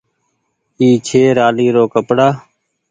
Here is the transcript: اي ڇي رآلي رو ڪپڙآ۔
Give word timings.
اي 0.79 0.87
ڇي 1.07 1.21
رآلي 1.37 1.67
رو 1.75 1.83
ڪپڙآ۔ 1.93 2.27